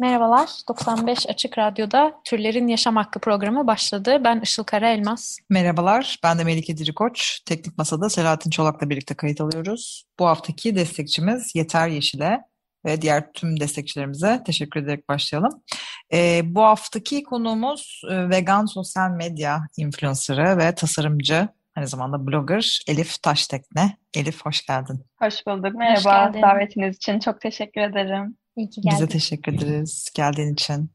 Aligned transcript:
Merhabalar, 0.00 0.50
95 0.68 1.28
Açık 1.28 1.58
Radyo'da 1.58 2.20
Türlerin 2.24 2.68
Yaşam 2.68 2.96
Hakkı 2.96 3.20
programı 3.20 3.66
başladı. 3.66 4.20
Ben 4.24 4.40
Işıl 4.40 4.64
Karaelmaz. 4.64 5.38
Merhabalar, 5.50 6.18
ben 6.22 6.38
de 6.38 6.44
Melike 6.44 6.76
Dirikoç. 6.76 7.40
Teknik 7.46 7.78
Masa'da 7.78 8.10
Selahattin 8.10 8.50
Çolak'la 8.50 8.90
birlikte 8.90 9.14
kayıt 9.14 9.40
alıyoruz. 9.40 10.04
Bu 10.18 10.26
haftaki 10.26 10.76
destekçimiz 10.76 11.54
Yeter 11.54 11.88
Yeşil'e 11.88 12.40
ve 12.84 13.02
diğer 13.02 13.32
tüm 13.32 13.60
destekçilerimize 13.60 14.42
teşekkür 14.46 14.82
ederek 14.82 15.08
başlayalım. 15.08 15.62
Ee, 16.12 16.40
bu 16.44 16.62
haftaki 16.62 17.22
konuğumuz 17.22 18.02
e, 18.10 18.28
vegan 18.28 18.66
sosyal 18.66 19.10
medya 19.10 19.60
influencerı 19.76 20.58
ve 20.58 20.74
tasarımcı, 20.74 21.48
aynı 21.76 21.88
zamanda 21.88 22.26
blogger 22.26 22.80
Elif 22.88 23.22
Taştekne. 23.22 23.96
Elif 24.14 24.46
hoş 24.46 24.66
geldin. 24.66 25.04
Hoş 25.18 25.46
bulduk. 25.46 25.74
Merhaba. 25.74 26.24
geldin. 26.24 26.42
Davetiniz 26.42 26.96
için 26.96 27.18
çok 27.18 27.40
teşekkür 27.40 27.80
ederim. 27.80 28.36
İyi 28.60 28.70
ki 28.70 28.80
Bize 28.84 28.96
geldin. 28.96 29.06
teşekkür 29.06 29.52
ederiz 29.54 30.08
geldiğin 30.14 30.52
için. 30.52 30.90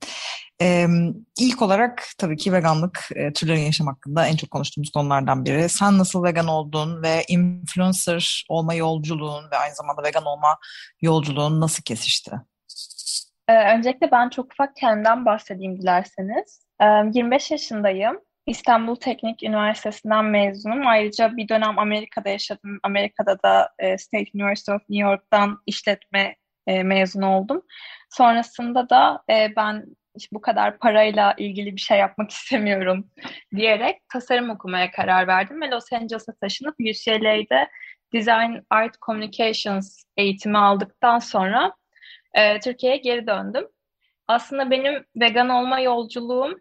Ee, 0.61 0.87
ilk 1.39 1.61
olarak 1.61 2.07
tabii 2.17 2.37
ki 2.37 2.53
veganlık, 2.53 3.09
e, 3.15 3.33
türlerin 3.33 3.59
yaşam 3.61 3.87
hakkında 3.87 4.27
en 4.27 4.35
çok 4.35 4.51
konuştuğumuz 4.51 4.89
konulardan 4.91 5.45
biri. 5.45 5.69
Sen 5.69 5.97
nasıl 5.97 6.23
vegan 6.23 6.47
oldun 6.47 7.03
ve 7.03 7.23
influencer 7.27 8.45
olma 8.49 8.73
yolculuğun 8.73 9.51
ve 9.51 9.57
aynı 9.57 9.75
zamanda 9.75 10.03
vegan 10.03 10.25
olma 10.25 10.57
yolculuğun 11.01 11.61
nasıl 11.61 11.83
kesişti? 11.83 12.31
Ee, 13.47 13.75
öncelikle 13.75 14.11
ben 14.11 14.29
çok 14.29 14.45
ufak 14.53 14.75
kendimden 14.75 15.25
bahsedeyim 15.25 15.81
dilerseniz. 15.81 16.59
Ee, 16.81 16.85
25 17.13 17.51
yaşındayım. 17.51 18.19
İstanbul 18.47 18.95
Teknik 18.95 19.43
Üniversitesi'nden 19.43 20.25
mezunum. 20.25 20.87
Ayrıca 20.87 21.37
bir 21.37 21.49
dönem 21.49 21.79
Amerika'da 21.79 22.29
yaşadım. 22.29 22.79
Amerika'da 22.83 23.43
da 23.43 23.69
e, 23.79 23.97
State 23.97 24.29
University 24.35 24.71
of 24.71 24.81
New 24.89 25.09
York'tan 25.09 25.57
işletme 25.65 26.35
e, 26.67 26.83
mezunu 26.83 27.35
oldum. 27.35 27.61
Sonrasında 28.09 28.89
da 28.89 29.23
e, 29.29 29.55
ben 29.55 29.85
işte 30.15 30.29
bu 30.35 30.41
kadar 30.41 30.79
parayla 30.79 31.33
ilgili 31.37 31.75
bir 31.75 31.81
şey 31.81 31.97
yapmak 31.97 32.31
istemiyorum 32.31 33.11
diyerek 33.55 34.09
tasarım 34.13 34.49
okumaya 34.49 34.91
karar 34.91 35.27
verdim 35.27 35.61
ve 35.61 35.69
Los 35.69 35.93
Angeles'a 35.93 36.33
taşınıp 36.33 36.75
UCLA'de 36.79 37.69
Design 38.13 38.59
Art 38.69 39.01
Communications 39.01 40.03
eğitimi 40.17 40.57
aldıktan 40.57 41.19
sonra 41.19 41.73
e, 42.33 42.59
Türkiye'ye 42.59 42.97
geri 42.97 43.27
döndüm. 43.27 43.67
Aslında 44.27 44.71
benim 44.71 45.05
vegan 45.15 45.49
olma 45.49 45.79
yolculuğum 45.79 46.59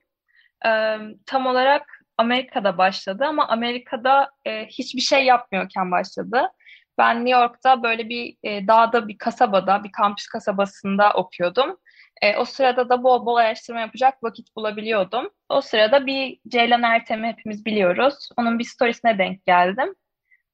e, 0.66 0.98
tam 1.26 1.46
olarak 1.46 1.86
Amerika'da 2.18 2.78
başladı 2.78 3.24
ama 3.24 3.48
Amerika'da 3.48 4.30
e, 4.44 4.66
hiçbir 4.66 5.00
şey 5.00 5.24
yapmıyorken 5.24 5.90
başladı. 5.90 6.48
Ben 6.98 7.16
New 7.26 7.40
York'ta 7.40 7.82
böyle 7.82 8.08
bir 8.08 8.36
e, 8.42 8.66
dağda 8.68 9.08
bir 9.08 9.18
kasabada, 9.18 9.84
bir 9.84 9.92
kampüs 9.92 10.26
kasabasında 10.26 11.12
okuyordum. 11.12 11.76
E, 12.22 12.36
o 12.36 12.44
sırada 12.44 12.88
da 12.88 13.02
bol 13.04 13.26
bol 13.26 13.36
araştırma 13.36 13.80
yapacak 13.80 14.22
vakit 14.22 14.56
bulabiliyordum. 14.56 15.30
O 15.48 15.60
sırada 15.60 16.06
bir 16.06 16.38
Ceylan 16.48 16.82
Ertem'i 16.82 17.28
hepimiz 17.28 17.64
biliyoruz. 17.64 18.28
Onun 18.36 18.58
bir 18.58 18.64
storiesine 18.64 19.18
denk 19.18 19.46
geldim. 19.46 19.94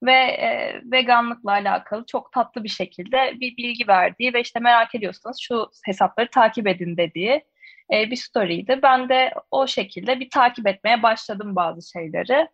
Ve 0.02 0.12
e, 0.12 0.80
veganlıkla 0.84 1.50
alakalı 1.52 2.06
çok 2.06 2.32
tatlı 2.32 2.64
bir 2.64 2.68
şekilde 2.68 3.32
bir 3.40 3.56
bilgi 3.56 3.88
verdiği 3.88 4.34
ve 4.34 4.40
işte 4.40 4.60
merak 4.60 4.94
ediyorsanız 4.94 5.38
şu 5.40 5.70
hesapları 5.84 6.30
takip 6.30 6.66
edin 6.66 6.96
dediği 6.96 7.44
e, 7.92 8.10
bir 8.10 8.16
story'ydi. 8.16 8.80
Ben 8.82 9.08
de 9.08 9.32
o 9.50 9.66
şekilde 9.66 10.20
bir 10.20 10.30
takip 10.30 10.66
etmeye 10.66 11.02
başladım 11.02 11.56
bazı 11.56 11.90
şeyleri. 11.90 12.48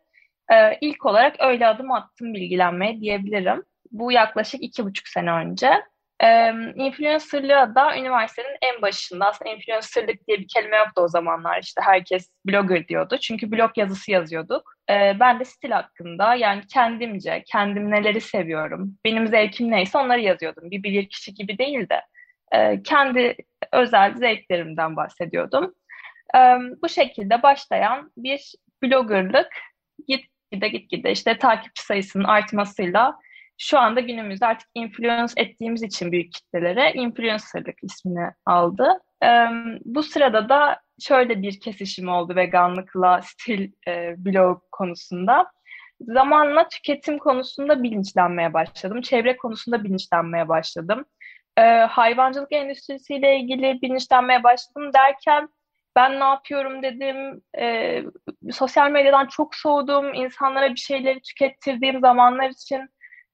E, 0.52 0.78
ilk 0.80 1.06
olarak 1.06 1.36
öyle 1.38 1.66
adım 1.66 1.92
attım 1.92 2.34
bilgilenmeye 2.34 3.00
diyebilirim. 3.00 3.64
Bu 3.90 4.12
yaklaşık 4.12 4.62
iki 4.62 4.84
buçuk 4.84 5.08
sene 5.08 5.32
önce. 5.32 5.70
E, 6.20 6.50
influencerlığa 6.74 7.74
da 7.74 7.96
üniversitenin 7.96 8.56
en 8.62 8.82
başında 8.82 9.26
aslında 9.26 9.50
influencerlık 9.50 10.28
diye 10.28 10.38
bir 10.38 10.48
kelime 10.48 10.76
yoktu 10.76 11.00
o 11.00 11.08
zamanlar 11.08 11.62
işte 11.62 11.80
herkes 11.84 12.30
blogger 12.46 12.88
diyordu 12.88 13.18
çünkü 13.20 13.52
blog 13.52 13.70
yazısı 13.76 14.10
yazıyorduk. 14.10 14.72
E, 14.90 15.16
ben 15.20 15.40
de 15.40 15.44
stil 15.44 15.70
hakkında 15.70 16.34
yani 16.34 16.62
kendimce 16.72 17.42
kendim 17.46 17.90
neleri 17.90 18.20
seviyorum 18.20 18.94
benim 19.04 19.26
zevkim 19.26 19.70
neyse 19.70 19.98
onları 19.98 20.20
yazıyordum 20.20 20.70
bir 20.70 20.82
bilirkişi 20.82 21.34
gibi 21.34 21.58
değil 21.58 21.88
de 21.88 22.00
e, 22.52 22.82
kendi 22.82 23.36
özel 23.72 24.14
zevklerimden 24.14 24.96
bahsediyordum. 24.96 25.74
E, 26.34 26.38
bu 26.82 26.88
şekilde 26.88 27.42
başlayan 27.42 28.12
bir 28.16 28.52
bloggerlık 28.82 29.48
gitgide 30.08 30.68
gitgide 30.68 31.12
işte 31.12 31.38
takipçi 31.38 31.82
sayısının 31.82 32.24
artmasıyla 32.24 33.18
şu 33.58 33.78
anda 33.78 34.00
günümüzde 34.00 34.46
artık 34.46 34.68
influence 34.74 35.32
ettiğimiz 35.36 35.82
için 35.82 36.12
büyük 36.12 36.32
kitlelere 36.32 36.92
influencerlık 36.92 37.76
ismini 37.82 38.30
aldı. 38.46 39.00
Ee, 39.24 39.46
bu 39.84 40.02
sırada 40.02 40.48
da 40.48 40.80
şöyle 41.00 41.42
bir 41.42 41.60
kesişim 41.60 42.08
oldu 42.08 42.36
veganlıkla 42.36 43.20
stil 43.22 43.72
e, 43.88 44.14
blog 44.18 44.62
konusunda. 44.72 45.46
Zamanla 46.00 46.68
tüketim 46.68 47.18
konusunda 47.18 47.82
bilinçlenmeye 47.82 48.54
başladım. 48.54 49.00
Çevre 49.00 49.36
konusunda 49.36 49.84
bilinçlenmeye 49.84 50.48
başladım. 50.48 51.04
Ee, 51.58 51.62
hayvancılık 51.62 52.52
endüstrisiyle 52.52 53.36
ilgili 53.40 53.82
bilinçlenmeye 53.82 54.42
başladım 54.42 54.90
derken 54.94 55.48
ben 55.96 56.20
ne 56.20 56.24
yapıyorum 56.24 56.82
dedim. 56.82 57.42
Ee, 57.58 58.04
sosyal 58.52 58.90
medyadan 58.90 59.26
çok 59.26 59.54
soğudum. 59.54 60.14
İnsanlara 60.14 60.70
bir 60.70 60.80
şeyleri 60.80 61.20
tükettirdiğim 61.20 62.00
zamanlar 62.00 62.50
için 62.50 62.88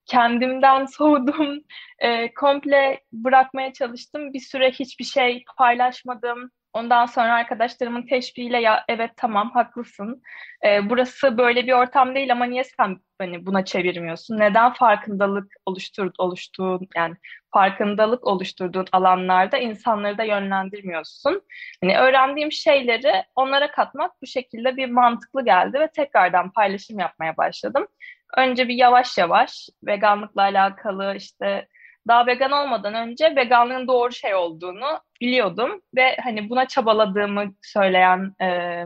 kendimden 0.06 0.86
soğudum. 0.98 1.58
E, 1.98 2.34
komple 2.34 3.00
bırakmaya 3.12 3.72
çalıştım. 3.72 4.32
Bir 4.32 4.40
süre 4.40 4.70
hiçbir 4.70 5.04
şey 5.04 5.44
paylaşmadım. 5.58 6.50
Ondan 6.72 7.06
sonra 7.06 7.34
arkadaşlarımın 7.34 8.06
teşviğiyle 8.06 8.60
ya 8.60 8.84
evet 8.88 9.10
tamam 9.16 9.50
haklısın. 9.50 10.22
E, 10.66 10.90
burası 10.90 11.38
böyle 11.38 11.66
bir 11.66 11.72
ortam 11.72 12.14
değil 12.14 12.32
ama 12.32 12.44
niye 12.44 12.64
sen 12.64 12.98
hani 13.18 13.46
buna 13.46 13.64
çevirmiyorsun? 13.64 14.38
Neden 14.38 14.72
farkındalık 14.72 15.52
oluştur 15.66 16.10
oluştuğun 16.18 16.88
yani 16.96 17.14
farkındalık 17.52 18.26
oluşturduğun 18.26 18.86
alanlarda 18.92 19.58
insanları 19.58 20.18
da 20.18 20.24
yönlendirmiyorsun? 20.24 21.42
Hani 21.80 21.98
öğrendiğim 21.98 22.52
şeyleri 22.52 23.12
onlara 23.36 23.70
katmak 23.70 24.22
bu 24.22 24.26
şekilde 24.26 24.76
bir 24.76 24.90
mantıklı 24.90 25.44
geldi 25.44 25.80
ve 25.80 25.88
tekrardan 25.88 26.52
paylaşım 26.52 26.98
yapmaya 26.98 27.36
başladım 27.36 27.86
önce 28.36 28.68
bir 28.68 28.74
yavaş 28.74 29.18
yavaş 29.18 29.68
veganlıkla 29.86 30.42
alakalı 30.42 31.14
işte 31.16 31.68
daha 32.08 32.26
vegan 32.26 32.52
olmadan 32.52 32.94
önce 32.94 33.36
veganlığın 33.36 33.88
doğru 33.88 34.12
şey 34.12 34.34
olduğunu 34.34 35.00
biliyordum 35.20 35.82
ve 35.96 36.16
hani 36.24 36.50
buna 36.50 36.68
çabaladığımı 36.68 37.54
söyleyen 37.62 38.34
e, 38.42 38.84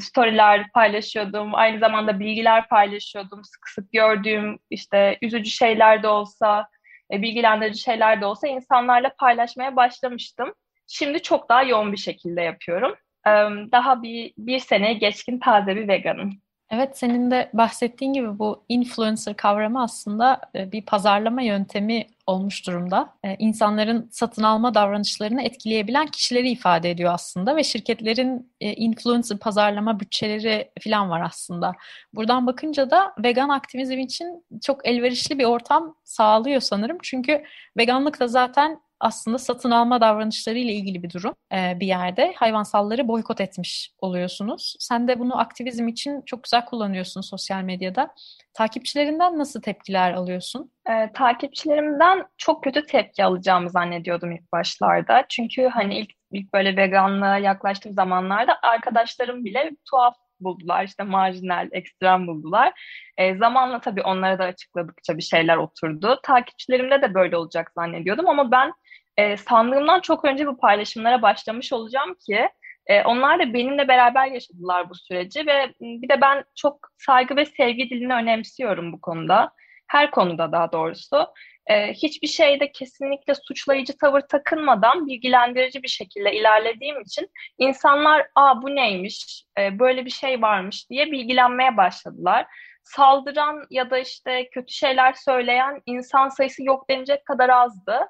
storyler 0.00 0.72
paylaşıyordum. 0.74 1.54
Aynı 1.54 1.78
zamanda 1.78 2.20
bilgiler 2.20 2.68
paylaşıyordum. 2.68 3.44
Sık 3.44 3.68
sık 3.68 3.92
gördüğüm 3.92 4.58
işte 4.70 5.18
üzücü 5.22 5.50
şeyler 5.50 6.02
de 6.02 6.08
olsa, 6.08 6.68
e, 7.12 7.22
bilgilendirici 7.22 7.80
şeyler 7.80 8.20
de 8.20 8.26
olsa 8.26 8.48
insanlarla 8.48 9.12
paylaşmaya 9.18 9.76
başlamıştım. 9.76 10.54
Şimdi 10.86 11.22
çok 11.22 11.48
daha 11.48 11.62
yoğun 11.62 11.92
bir 11.92 11.96
şekilde 11.96 12.42
yapıyorum. 12.42 12.94
E, 13.26 13.30
daha 13.72 14.02
bir, 14.02 14.32
bir 14.38 14.58
sene 14.58 14.92
geçkin 14.92 15.38
taze 15.38 15.76
bir 15.76 15.88
veganım. 15.88 16.40
Evet, 16.72 16.98
senin 16.98 17.30
de 17.30 17.50
bahsettiğin 17.52 18.12
gibi 18.12 18.38
bu 18.38 18.64
influencer 18.68 19.36
kavramı 19.36 19.82
aslında 19.82 20.40
e, 20.54 20.72
bir 20.72 20.82
pazarlama 20.86 21.42
yöntemi 21.42 22.06
olmuş 22.26 22.66
durumda. 22.66 23.14
E, 23.24 23.36
İnsanların 23.38 24.08
satın 24.12 24.42
alma 24.42 24.74
davranışlarını 24.74 25.42
etkileyebilen 25.42 26.06
kişileri 26.06 26.50
ifade 26.50 26.90
ediyor 26.90 27.12
aslında 27.14 27.56
ve 27.56 27.64
şirketlerin 27.64 28.52
e, 28.60 28.74
influencer 28.74 29.38
pazarlama 29.38 30.00
bütçeleri 30.00 30.70
falan 30.84 31.10
var 31.10 31.20
aslında. 31.20 31.72
Buradan 32.14 32.46
bakınca 32.46 32.90
da 32.90 33.14
vegan 33.24 33.48
aktivizm 33.48 33.98
için 33.98 34.44
çok 34.62 34.88
elverişli 34.88 35.38
bir 35.38 35.44
ortam 35.44 35.96
sağlıyor 36.04 36.60
sanırım. 36.60 36.98
Çünkü 37.02 37.42
veganlık 37.76 38.20
da 38.20 38.28
zaten 38.28 38.80
aslında 39.02 39.38
satın 39.38 39.70
alma 39.70 40.00
davranışları 40.00 40.58
ile 40.58 40.72
ilgili 40.72 41.02
bir 41.02 41.10
durum 41.10 41.34
e, 41.52 41.80
bir 41.80 41.86
yerde. 41.86 42.32
Hayvansalları 42.36 43.08
boykot 43.08 43.40
etmiş 43.40 43.92
oluyorsunuz. 43.98 44.76
Sen 44.78 45.08
de 45.08 45.18
bunu 45.18 45.38
aktivizm 45.38 45.88
için 45.88 46.22
çok 46.26 46.44
güzel 46.44 46.64
kullanıyorsun 46.64 47.20
sosyal 47.20 47.62
medyada. 47.62 48.14
Takipçilerinden 48.54 49.38
nasıl 49.38 49.62
tepkiler 49.62 50.12
alıyorsun? 50.12 50.72
E, 50.90 51.12
takipçilerimden 51.12 52.26
çok 52.36 52.64
kötü 52.64 52.86
tepki 52.86 53.24
alacağımı 53.24 53.70
zannediyordum 53.70 54.32
ilk 54.32 54.52
başlarda. 54.52 55.24
Çünkü 55.28 55.66
hani 55.66 55.98
ilk 55.98 56.10
ilk 56.32 56.52
böyle 56.52 56.76
veganlığa 56.76 57.38
yaklaştığım 57.38 57.92
zamanlarda 57.92 58.58
arkadaşlarım 58.62 59.44
bile 59.44 59.70
tuhaf 59.90 60.14
buldular. 60.44 60.84
işte 60.84 61.02
marjinal, 61.02 61.68
ekstrem 61.72 62.26
buldular. 62.26 62.72
E, 63.16 63.36
zamanla 63.36 63.80
tabii 63.80 64.02
onlara 64.02 64.38
da 64.38 64.44
açıkladıkça 64.44 65.16
bir 65.16 65.22
şeyler 65.22 65.56
oturdu. 65.56 66.20
Takipçilerimde 66.22 67.02
de 67.02 67.14
böyle 67.14 67.36
olacak 67.36 67.72
zannediyordum 67.74 68.28
ama 68.28 68.50
ben 68.50 68.72
e, 69.16 69.36
sandığımdan 69.36 70.00
çok 70.00 70.24
önce 70.24 70.46
bu 70.46 70.56
paylaşımlara 70.56 71.22
başlamış 71.22 71.72
olacağım 71.72 72.14
ki 72.26 72.48
e, 72.86 73.02
onlar 73.02 73.38
da 73.38 73.54
benimle 73.54 73.88
beraber 73.88 74.26
yaşadılar 74.26 74.90
bu 74.90 74.94
süreci 74.94 75.46
ve 75.46 75.74
bir 75.80 76.08
de 76.08 76.20
ben 76.20 76.44
çok 76.54 76.88
saygı 76.98 77.36
ve 77.36 77.46
sevgi 77.46 77.90
dilini 77.90 78.14
önemsiyorum 78.14 78.92
bu 78.92 79.00
konuda. 79.00 79.52
Her 79.86 80.10
konuda 80.10 80.52
daha 80.52 80.72
doğrusu. 80.72 81.26
E, 81.66 81.92
hiçbir 81.92 82.28
şeyde 82.28 82.72
kesinlikle 82.72 83.34
suçlayıcı 83.34 83.96
tavır 83.96 84.20
takınmadan 84.20 85.06
bilgilendirici 85.06 85.82
bir 85.82 85.88
şekilde 85.88 86.32
ilerlediğim 86.32 87.00
için 87.00 87.30
insanlar 87.58 88.26
aa 88.34 88.62
bu 88.62 88.76
neymiş, 88.76 89.44
e, 89.58 89.78
böyle 89.78 90.04
bir 90.04 90.10
şey 90.10 90.42
varmış 90.42 90.90
diye 90.90 91.12
bilgilenmeye 91.12 91.76
başladılar. 91.76 92.46
Saldıran 92.82 93.66
ya 93.70 93.90
da 93.90 93.98
işte 93.98 94.48
kötü 94.50 94.72
şeyler 94.74 95.12
söyleyen 95.12 95.82
insan 95.86 96.28
sayısı 96.28 96.64
yok 96.64 96.88
denecek 96.90 97.26
kadar 97.26 97.48
azdı. 97.48 98.00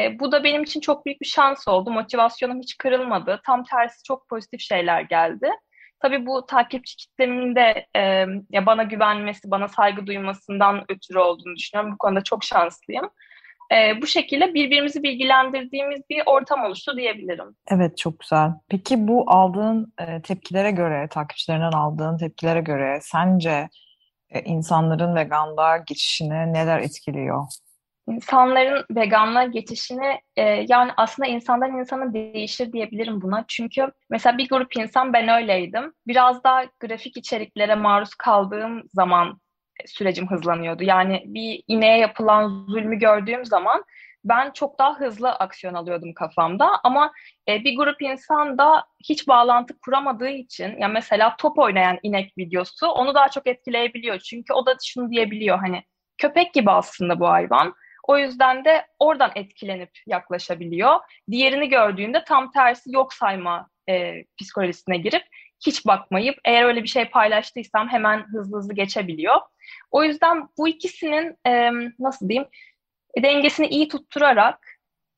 E, 0.00 0.18
bu 0.18 0.32
da 0.32 0.44
benim 0.44 0.62
için 0.62 0.80
çok 0.80 1.06
büyük 1.06 1.20
bir 1.20 1.26
şans 1.26 1.68
oldu. 1.68 1.90
Motivasyonum 1.90 2.60
hiç 2.60 2.78
kırılmadı. 2.78 3.40
Tam 3.46 3.64
tersi 3.64 4.02
çok 4.02 4.28
pozitif 4.28 4.60
şeyler 4.60 5.00
geldi. 5.00 5.50
Tabii 6.00 6.26
bu 6.26 6.46
takipçi 6.46 6.96
kitlemin 6.96 7.54
de 7.54 7.86
e, 7.96 8.00
ya 8.50 8.66
bana 8.66 8.82
güvenmesi, 8.82 9.50
bana 9.50 9.68
saygı 9.68 10.06
duymasından 10.06 10.84
ötürü 10.88 11.18
olduğunu 11.18 11.56
düşünüyorum. 11.56 11.92
Bu 11.92 11.98
konuda 11.98 12.22
çok 12.22 12.44
şanslıyım. 12.44 13.10
E, 13.72 14.02
bu 14.02 14.06
şekilde 14.06 14.54
birbirimizi 14.54 15.02
bilgilendirdiğimiz 15.02 16.00
bir 16.10 16.22
ortam 16.26 16.64
oluştu 16.64 16.96
diyebilirim. 16.96 17.56
Evet 17.68 17.98
çok 17.98 18.20
güzel. 18.20 18.50
Peki 18.68 19.08
bu 19.08 19.24
aldığın 19.26 19.92
e, 19.98 20.22
tepkilere 20.22 20.70
göre, 20.70 21.08
takipçilerinden 21.10 21.72
aldığın 21.72 22.18
tepkilere 22.18 22.60
göre 22.60 22.98
sence 23.02 23.68
e, 24.30 24.40
insanların 24.40 25.14
veganlığa 25.14 25.76
geçişini 25.76 26.52
neler 26.52 26.78
etkiliyor? 26.78 27.44
İnsanların 28.08 28.84
veganlığa 28.90 29.44
geçişini 29.44 30.20
e, 30.36 30.42
yani 30.68 30.92
aslında 30.96 31.28
insandan 31.28 31.78
insana 31.78 32.12
değişir 32.14 32.72
diyebilirim 32.72 33.22
buna. 33.22 33.44
Çünkü 33.48 33.92
mesela 34.10 34.38
bir 34.38 34.48
grup 34.48 34.76
insan 34.76 35.12
ben 35.12 35.28
öyleydim. 35.28 35.92
Biraz 36.06 36.44
daha 36.44 36.64
grafik 36.80 37.16
içeriklere 37.16 37.74
maruz 37.74 38.14
kaldığım 38.14 38.82
zaman 38.94 39.40
sürecim 39.86 40.30
hızlanıyordu. 40.30 40.82
Yani 40.84 41.22
bir 41.26 41.62
ineğe 41.68 41.98
yapılan 41.98 42.66
zulmü 42.68 42.98
gördüğüm 42.98 43.44
zaman 43.44 43.84
ben 44.24 44.50
çok 44.50 44.78
daha 44.78 45.00
hızlı 45.00 45.30
aksiyon 45.32 45.74
alıyordum 45.74 46.14
kafamda 46.14 46.70
ama 46.84 47.12
e, 47.48 47.64
bir 47.64 47.76
grup 47.76 48.02
insan 48.02 48.58
da 48.58 48.84
hiç 49.08 49.28
bağlantı 49.28 49.78
kuramadığı 49.80 50.28
için 50.28 50.78
ya 50.78 50.88
mesela 50.88 51.36
top 51.36 51.58
oynayan 51.58 51.98
inek 52.02 52.38
videosu 52.38 52.86
onu 52.86 53.14
daha 53.14 53.28
çok 53.28 53.46
etkileyebiliyor. 53.46 54.18
Çünkü 54.18 54.52
o 54.52 54.66
da 54.66 54.76
şunu 54.84 55.10
diyebiliyor 55.10 55.58
hani 55.58 55.82
köpek 56.18 56.54
gibi 56.54 56.70
aslında 56.70 57.20
bu 57.20 57.28
hayvan 57.28 57.74
o 58.08 58.18
yüzden 58.18 58.64
de 58.64 58.86
oradan 58.98 59.32
etkilenip 59.34 59.90
yaklaşabiliyor. 60.06 61.00
Diğerini 61.30 61.68
gördüğünde 61.68 62.24
tam 62.24 62.50
tersi 62.50 62.92
yok 62.92 63.12
sayma 63.12 63.68
e, 63.88 64.24
psikolojisine 64.40 64.96
girip 64.96 65.22
hiç 65.66 65.86
bakmayıp 65.86 66.38
eğer 66.44 66.64
öyle 66.64 66.82
bir 66.82 66.88
şey 66.88 67.04
paylaştıysam 67.04 67.88
hemen 67.88 68.26
hızlı 68.32 68.56
hızlı 68.56 68.74
geçebiliyor. 68.74 69.36
O 69.90 70.04
yüzden 70.04 70.48
bu 70.58 70.68
ikisinin 70.68 71.36
e, 71.46 71.70
nasıl 71.98 72.28
diyeyim 72.28 72.48
dengesini 73.22 73.66
iyi 73.66 73.88
tutturarak 73.88 74.58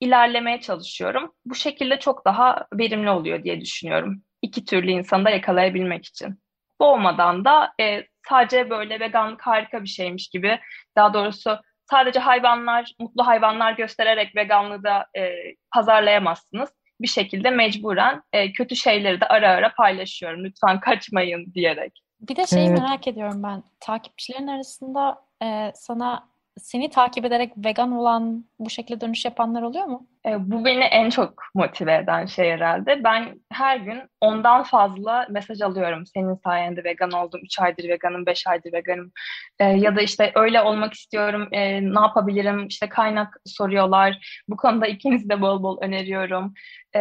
ilerlemeye 0.00 0.60
çalışıyorum. 0.60 1.32
Bu 1.44 1.54
şekilde 1.54 1.98
çok 1.98 2.24
daha 2.24 2.66
verimli 2.72 3.10
oluyor 3.10 3.44
diye 3.44 3.60
düşünüyorum. 3.60 4.22
İki 4.42 4.64
türlü 4.64 4.90
insanı 4.90 5.24
da 5.24 5.30
yakalayabilmek 5.30 6.06
için. 6.06 6.40
Boğmadan 6.80 7.44
da 7.44 7.72
e, 7.80 8.06
sadece 8.28 8.70
böyle 8.70 9.00
veganlık 9.00 9.42
harika 9.42 9.82
bir 9.82 9.88
şeymiş 9.88 10.28
gibi 10.28 10.60
daha 10.96 11.14
doğrusu 11.14 11.58
sadece 11.90 12.20
hayvanlar, 12.20 12.92
mutlu 13.00 13.26
hayvanlar 13.26 13.72
göstererek 13.72 14.36
veganlığı 14.36 14.84
da 14.84 15.06
e, 15.16 15.32
pazarlayamazsınız. 15.74 16.70
Bir 17.00 17.06
şekilde 17.06 17.50
mecburen 17.50 18.22
e, 18.32 18.52
kötü 18.52 18.76
şeyleri 18.76 19.20
de 19.20 19.26
ara 19.26 19.48
ara 19.48 19.74
paylaşıyorum. 19.74 20.44
Lütfen 20.44 20.80
kaçmayın 20.80 21.54
diyerek. 21.54 22.02
Bir 22.20 22.36
de 22.36 22.46
şeyi 22.46 22.68
evet. 22.68 22.78
merak 22.78 23.08
ediyorum 23.08 23.42
ben. 23.42 23.62
Takipçilerin 23.80 24.46
arasında 24.46 25.22
e, 25.42 25.72
sana 25.74 26.28
seni 26.60 26.90
takip 26.90 27.24
ederek 27.24 27.52
vegan 27.56 27.92
olan 27.92 28.44
bu 28.58 28.70
şekilde 28.70 29.00
dönüş 29.00 29.24
yapanlar 29.24 29.62
oluyor 29.62 29.84
mu? 29.84 30.06
E, 30.26 30.50
bu 30.50 30.64
beni 30.64 30.84
en 30.84 31.10
çok 31.10 31.42
motive 31.54 31.94
eden 31.94 32.26
şey 32.26 32.50
herhalde. 32.50 33.04
Ben 33.04 33.40
her 33.52 33.76
gün 33.76 34.02
ondan 34.20 34.62
fazla 34.62 35.26
mesaj 35.30 35.60
alıyorum. 35.60 36.06
Senin 36.06 36.34
sayende 36.34 36.84
vegan 36.84 37.10
oldum, 37.10 37.40
3 37.44 37.60
aydır 37.60 37.88
veganım, 37.88 38.26
5 38.26 38.46
aydır 38.46 38.72
veganım. 38.72 39.12
E, 39.58 39.64
ya 39.64 39.96
da 39.96 40.02
işte 40.02 40.32
öyle 40.34 40.62
olmak 40.62 40.94
istiyorum, 40.94 41.48
e, 41.52 41.82
ne 41.82 42.00
yapabilirim? 42.00 42.66
İşte 42.66 42.88
kaynak 42.88 43.36
soruyorlar. 43.46 44.42
Bu 44.48 44.56
konuda 44.56 44.86
ikinizi 44.86 45.28
de 45.28 45.40
bol 45.40 45.62
bol 45.62 45.78
öneriyorum. 45.80 46.54
E, 46.96 47.00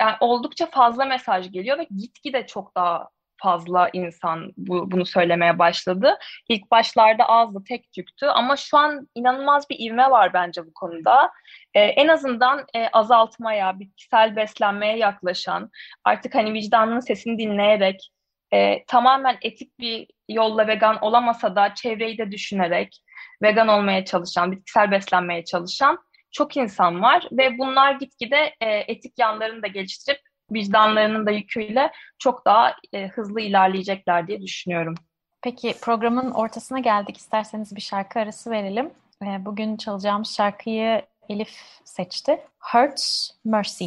yani 0.00 0.16
oldukça 0.20 0.66
fazla 0.66 1.04
mesaj 1.04 1.52
geliyor 1.52 1.78
ve 1.78 1.86
gitgide 1.96 2.46
çok 2.46 2.76
daha 2.76 3.08
fazla 3.38 3.90
insan 3.92 4.52
bu, 4.56 4.90
bunu 4.90 5.06
söylemeye 5.06 5.58
başladı. 5.58 6.18
İlk 6.48 6.70
başlarda 6.70 7.28
azdı, 7.28 7.58
tek 7.68 7.92
tüktü 7.92 8.26
ama 8.26 8.56
şu 8.56 8.78
an 8.78 9.08
inanılmaz 9.14 9.70
bir 9.70 9.78
ivme 9.78 10.10
var 10.10 10.32
bence 10.32 10.66
bu 10.66 10.74
konuda. 10.74 11.30
Ee, 11.74 11.80
en 11.80 12.08
azından 12.08 12.66
e, 12.74 12.88
azaltmaya, 12.88 13.80
bitkisel 13.80 14.36
beslenmeye 14.36 14.96
yaklaşan, 14.96 15.70
artık 16.04 16.34
hani 16.34 16.52
vicdanının 16.52 17.00
sesini 17.00 17.38
dinleyerek, 17.38 18.10
e, 18.52 18.84
tamamen 18.84 19.38
etik 19.42 19.78
bir 19.78 20.06
yolla 20.28 20.66
vegan 20.66 20.98
olamasa 21.00 21.56
da 21.56 21.74
çevreyi 21.74 22.18
de 22.18 22.30
düşünerek 22.30 23.02
vegan 23.42 23.68
olmaya 23.68 24.04
çalışan, 24.04 24.52
bitkisel 24.52 24.90
beslenmeye 24.90 25.44
çalışan 25.44 25.98
çok 26.30 26.56
insan 26.56 27.02
var 27.02 27.28
ve 27.32 27.58
bunlar 27.58 27.92
gitgide 27.92 28.54
e, 28.60 28.66
etik 28.66 29.18
yanlarını 29.18 29.62
da 29.62 29.66
geliştirip 29.66 30.20
vicdanlarının 30.52 31.26
da 31.26 31.30
yüküyle 31.30 31.92
çok 32.18 32.44
daha 32.44 32.74
e, 32.92 33.08
hızlı 33.08 33.40
ilerleyecekler 33.40 34.26
diye 34.26 34.42
düşünüyorum. 34.42 34.94
Peki 35.42 35.74
programın 35.82 36.30
ortasına 36.30 36.78
geldik. 36.78 37.16
İsterseniz 37.16 37.76
bir 37.76 37.80
şarkı 37.80 38.20
arası 38.20 38.50
verelim. 38.50 38.90
E, 39.22 39.44
bugün 39.44 39.76
çalacağımız 39.76 40.34
şarkıyı 40.34 41.02
Elif 41.28 41.80
seçti. 41.84 42.40
Hurts 42.58 43.30
Mercy. 43.44 43.86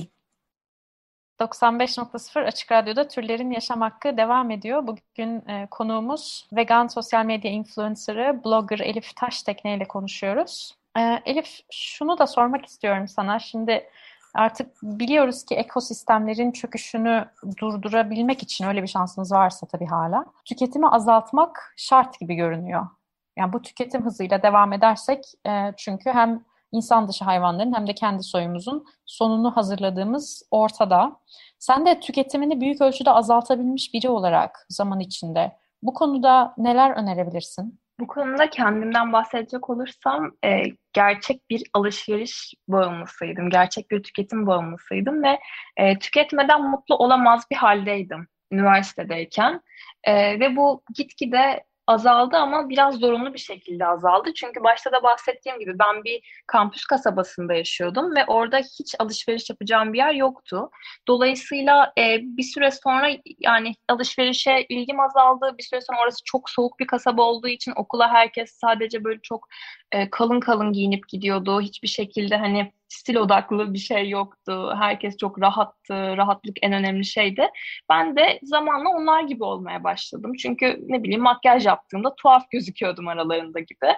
95.0 1.39 2.45
Açık 2.45 2.71
Radyo'da 2.71 3.07
Türlerin 3.07 3.51
Yaşam 3.51 3.81
Hakkı 3.81 4.17
devam 4.17 4.51
ediyor. 4.51 4.87
Bugün 4.87 5.49
e, 5.49 5.67
konuğumuz 5.71 6.47
vegan 6.53 6.87
sosyal 6.87 7.25
medya 7.25 7.51
influencer'ı, 7.51 8.43
blogger 8.45 8.79
Elif 8.79 9.15
Taştekne 9.15 9.75
ile 9.77 9.87
konuşuyoruz. 9.87 10.75
E, 10.97 11.01
Elif 11.25 11.59
şunu 11.71 12.17
da 12.17 12.27
sormak 12.27 12.65
istiyorum 12.65 13.07
sana. 13.07 13.39
Şimdi 13.39 13.89
Artık 14.33 14.71
biliyoruz 14.83 15.45
ki 15.45 15.55
ekosistemlerin 15.55 16.51
çöküşünü 16.51 17.25
durdurabilmek 17.57 18.43
için 18.43 18.65
öyle 18.65 18.83
bir 18.83 18.87
şansımız 18.87 19.31
varsa 19.31 19.67
tabii 19.67 19.85
hala 19.85 20.25
tüketimi 20.45 20.87
azaltmak 20.89 21.73
şart 21.77 22.19
gibi 22.19 22.35
görünüyor. 22.35 22.87
Yani 23.37 23.53
bu 23.53 23.61
tüketim 23.61 24.05
hızıyla 24.05 24.43
devam 24.43 24.73
edersek 24.73 25.25
e, 25.47 25.73
çünkü 25.77 26.09
hem 26.09 26.43
insan 26.71 27.07
dışı 27.07 27.25
hayvanların 27.25 27.75
hem 27.75 27.87
de 27.87 27.95
kendi 27.95 28.23
soyumuzun 28.23 28.85
sonunu 29.05 29.57
hazırladığımız 29.57 30.43
ortada. 30.51 31.19
Sen 31.59 31.85
de 31.85 31.99
tüketimini 31.99 32.61
büyük 32.61 32.81
ölçüde 32.81 33.11
azaltabilmiş 33.11 33.93
biri 33.93 34.09
olarak 34.09 34.65
zaman 34.69 34.99
içinde 34.99 35.57
bu 35.83 35.93
konuda 35.93 36.53
neler 36.57 36.91
önerebilirsin? 36.91 37.79
Bu 38.01 38.07
konuda 38.07 38.49
kendimden 38.49 39.13
bahsedecek 39.13 39.69
olursam 39.69 40.31
e, 40.45 40.63
gerçek 40.93 41.49
bir 41.49 41.63
alışveriş 41.73 42.53
bağımlısıydım. 42.67 43.49
Gerçek 43.49 43.91
bir 43.91 44.03
tüketim 44.03 44.47
bağımlısıydım 44.47 45.23
ve 45.23 45.39
e, 45.77 45.99
tüketmeden 45.99 46.69
mutlu 46.69 46.95
olamaz 46.95 47.43
bir 47.51 47.55
haldeydim 47.55 48.27
üniversitedeyken. 48.51 49.61
E, 50.03 50.39
ve 50.39 50.55
bu 50.55 50.83
gitgide 50.95 51.63
azaldı 51.87 52.37
ama 52.37 52.69
biraz 52.69 52.95
zorunlu 52.95 53.33
bir 53.33 53.39
şekilde 53.39 53.85
azaldı. 53.85 54.33
Çünkü 54.33 54.63
başta 54.63 54.91
da 54.91 55.03
bahsettiğim 55.03 55.59
gibi 55.59 55.79
ben 55.79 56.03
bir 56.03 56.43
kampüs 56.47 56.85
kasabasında 56.85 57.53
yaşıyordum 57.53 58.15
ve 58.15 58.25
orada 58.25 58.57
hiç 58.57 58.95
alışveriş 58.99 59.49
yapacağım 59.49 59.93
bir 59.93 59.97
yer 59.97 60.13
yoktu. 60.13 60.69
Dolayısıyla 61.07 61.93
e, 61.97 62.19
bir 62.21 62.43
süre 62.43 62.71
sonra 62.71 63.09
yani 63.39 63.73
alışverişe 63.89 64.65
ilgim 64.69 64.99
azaldı. 64.99 65.55
Bir 65.57 65.63
süre 65.63 65.81
sonra 65.81 65.99
orası 66.03 66.19
çok 66.25 66.49
soğuk 66.49 66.79
bir 66.79 66.87
kasaba 66.87 67.21
olduğu 67.21 67.47
için 67.47 67.73
okula 67.75 68.09
herkes 68.13 68.51
sadece 68.51 69.03
böyle 69.03 69.19
çok 69.21 69.47
e, 69.91 70.09
kalın 70.09 70.39
kalın 70.39 70.73
giyinip 70.73 71.07
gidiyordu. 71.07 71.61
Hiçbir 71.61 71.87
şekilde 71.87 72.37
hani 72.37 72.71
stil 72.87 73.15
odaklı 73.15 73.73
bir 73.73 73.79
şey 73.79 74.09
yoktu. 74.09 74.73
Herkes 74.79 75.17
çok 75.17 75.41
rahattı. 75.41 75.93
Rahatlık 75.93 76.57
en 76.61 76.73
önemli 76.73 77.05
şeydi. 77.05 77.47
Ben 77.89 78.15
de 78.15 78.39
zamanla 78.43 78.89
onlar 78.89 79.23
gibi 79.23 79.43
olmaya 79.43 79.83
başladım. 79.83 80.33
Çünkü 80.41 80.79
ne 80.87 81.03
bileyim 81.03 81.21
makyaj 81.21 81.65
yaptığımda 81.65 82.15
tuhaf 82.15 82.51
gözüküyordum 82.51 83.07
aralarında 83.07 83.59
gibi. 83.59 83.93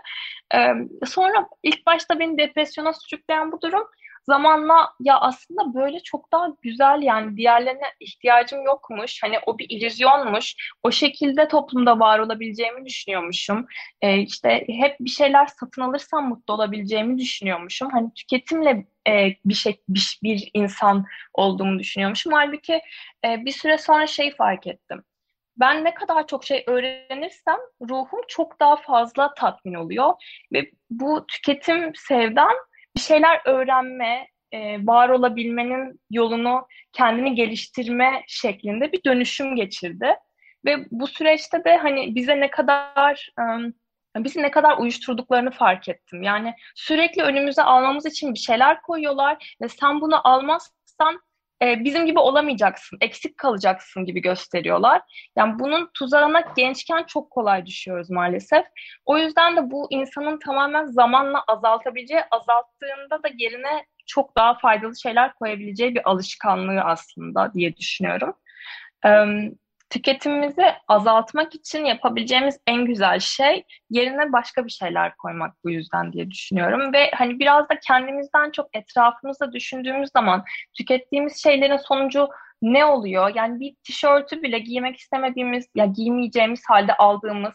Sonra 1.05 1.47
ilk 1.63 1.85
başta 1.85 2.19
beni 2.19 2.37
depresyona 2.37 2.93
sürükleyen 2.93 3.51
bu 3.51 3.61
durum 3.61 3.83
zamanla 4.25 4.93
ya 4.99 5.19
aslında 5.19 5.73
böyle 5.73 5.99
çok 5.99 6.31
daha 6.31 6.47
güzel 6.61 7.01
yani 7.01 7.37
diğerlerine 7.37 7.93
ihtiyacım 7.99 8.61
yokmuş. 8.65 9.23
Hani 9.23 9.39
o 9.45 9.57
bir 9.57 9.69
illüzyonmuş. 9.69 10.55
O 10.83 10.91
şekilde 10.91 11.47
toplumda 11.47 11.99
var 11.99 12.19
olabileceğimi 12.19 12.85
düşünüyormuşum. 12.85 13.67
Ee, 14.01 14.17
işte 14.19 14.65
hep 14.67 14.99
bir 14.99 15.09
şeyler 15.09 15.45
satın 15.45 15.81
alırsam 15.81 16.29
mutlu 16.29 16.53
olabileceğimi 16.53 17.17
düşünüyormuşum. 17.17 17.89
Hani 17.91 18.13
tüketimle 18.13 18.85
e, 19.07 19.35
bir 19.45 19.53
şey 19.53 19.81
bir, 19.89 20.19
bir 20.23 20.51
insan 20.53 21.05
olduğumu 21.33 21.79
düşünüyormuşum. 21.79 22.33
Halbuki 22.33 22.81
e, 23.25 23.45
bir 23.45 23.51
süre 23.51 23.77
sonra 23.77 24.07
şey 24.07 24.35
fark 24.35 24.67
ettim. 24.67 25.03
Ben 25.57 25.83
ne 25.83 25.93
kadar 25.93 26.27
çok 26.27 26.45
şey 26.45 26.63
öğrenirsem 26.67 27.57
ruhum 27.89 28.21
çok 28.27 28.59
daha 28.59 28.75
fazla 28.75 29.33
tatmin 29.33 29.73
oluyor 29.73 30.13
ve 30.53 30.71
bu 30.89 31.25
tüketim 31.27 31.95
sevdan 31.95 32.53
bir 32.95 33.01
şeyler 33.01 33.41
öğrenme, 33.45 34.27
e, 34.51 34.85
var 34.87 35.09
olabilmenin 35.09 36.01
yolunu 36.09 36.67
kendini 36.93 37.35
geliştirme 37.35 38.23
şeklinde 38.27 38.91
bir 38.91 39.03
dönüşüm 39.03 39.55
geçirdi. 39.55 40.15
Ve 40.65 40.85
bu 40.91 41.07
süreçte 41.07 41.63
de 41.63 41.77
hani 41.77 42.15
bize 42.15 42.39
ne 42.39 42.49
kadar 42.49 43.29
um, 43.39 43.73
bizi 44.15 44.41
ne 44.41 44.51
kadar 44.51 44.77
uyuşturduklarını 44.77 45.51
fark 45.51 45.89
ettim. 45.89 46.23
Yani 46.23 46.53
sürekli 46.75 47.23
önümüze 47.23 47.63
almamız 47.63 48.05
için 48.05 48.33
bir 48.33 48.39
şeyler 48.39 48.81
koyuyorlar 48.81 49.55
ve 49.61 49.69
sen 49.69 50.01
bunu 50.01 50.27
almazsan 50.27 51.21
e, 51.63 51.83
bizim 51.83 52.05
gibi 52.05 52.19
olamayacaksın, 52.19 52.97
eksik 53.01 53.37
kalacaksın 53.37 54.05
gibi 54.05 54.21
gösteriyorlar. 54.21 55.01
Yani 55.37 55.59
bunun 55.59 55.89
tuzağına 55.93 56.43
gençken 56.57 57.03
çok 57.03 57.31
kolay 57.31 57.65
düşüyoruz 57.65 58.09
maalesef. 58.09 58.65
O 59.05 59.17
yüzden 59.17 59.57
de 59.57 59.71
bu 59.71 59.87
insanın 59.89 60.39
tamamen 60.39 60.85
zamanla 60.85 61.43
azaltabileceği, 61.47 62.21
azalttığında 62.31 63.23
da 63.23 63.29
yerine 63.37 63.85
çok 64.05 64.37
daha 64.37 64.57
faydalı 64.57 64.99
şeyler 64.99 65.33
koyabileceği 65.33 65.95
bir 65.95 66.09
alışkanlığı 66.09 66.81
aslında 66.81 67.53
diye 67.53 67.77
düşünüyorum 67.77 68.33
tüketimimizi 69.93 70.65
azaltmak 70.87 71.55
için 71.55 71.85
yapabileceğimiz 71.85 72.59
en 72.67 72.85
güzel 72.85 73.19
şey 73.19 73.63
yerine 73.89 74.33
başka 74.33 74.65
bir 74.65 74.69
şeyler 74.69 75.17
koymak 75.17 75.55
bu 75.63 75.71
yüzden 75.71 76.13
diye 76.13 76.31
düşünüyorum 76.31 76.93
ve 76.93 77.11
hani 77.15 77.39
biraz 77.39 77.69
da 77.69 77.79
kendimizden 77.87 78.51
çok 78.51 78.67
etrafımızda 78.73 79.53
düşündüğümüz 79.53 80.09
zaman 80.09 80.43
tükettiğimiz 80.77 81.43
şeylerin 81.43 81.77
sonucu 81.77 82.29
ne 82.61 82.85
oluyor? 82.85 83.31
Yani 83.35 83.59
bir 83.59 83.75
tişörtü 83.83 84.43
bile 84.43 84.59
giymek 84.59 84.97
istemediğimiz 84.97 85.67
ya 85.75 85.85
giymeyeceğimiz 85.85 86.63
halde 86.67 86.93
aldığımız 86.93 87.53